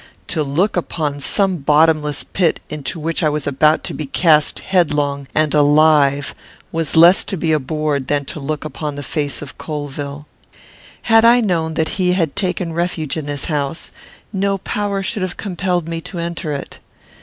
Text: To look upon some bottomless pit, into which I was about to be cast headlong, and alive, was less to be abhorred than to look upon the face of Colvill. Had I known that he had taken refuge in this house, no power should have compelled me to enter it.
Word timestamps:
To 0.29 0.41
look 0.41 0.75
upon 0.75 1.19
some 1.19 1.57
bottomless 1.57 2.23
pit, 2.23 2.59
into 2.71 2.99
which 2.99 3.21
I 3.21 3.29
was 3.29 3.45
about 3.45 3.83
to 3.83 3.93
be 3.93 4.07
cast 4.07 4.57
headlong, 4.61 5.27
and 5.35 5.53
alive, 5.53 6.33
was 6.71 6.95
less 6.97 7.23
to 7.25 7.37
be 7.37 7.51
abhorred 7.51 8.07
than 8.07 8.25
to 8.25 8.39
look 8.39 8.65
upon 8.65 8.95
the 8.95 9.03
face 9.03 9.43
of 9.43 9.59
Colvill. 9.59 10.25
Had 11.03 11.23
I 11.23 11.39
known 11.39 11.75
that 11.75 12.01
he 12.01 12.13
had 12.13 12.35
taken 12.35 12.73
refuge 12.73 13.15
in 13.15 13.27
this 13.27 13.45
house, 13.45 13.91
no 14.33 14.57
power 14.57 15.03
should 15.03 15.21
have 15.21 15.37
compelled 15.37 15.87
me 15.87 16.01
to 16.01 16.17
enter 16.17 16.51
it. 16.51 16.79